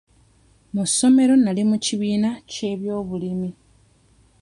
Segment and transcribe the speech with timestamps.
[0.73, 3.49] Mu ssomero, nali mu kibiina ky'ebyobulimi.